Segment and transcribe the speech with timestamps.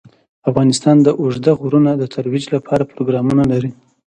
[0.49, 3.71] افغانستان د اوږده غرونه د ترویج لپاره پروګرامونه لري.